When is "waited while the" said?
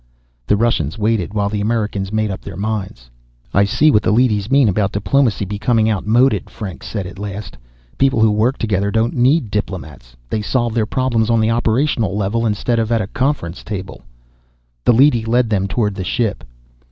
0.97-1.61